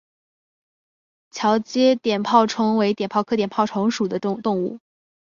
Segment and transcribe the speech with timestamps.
[1.29, 4.79] 桥街碘泡虫为碘泡科碘泡虫属的动物。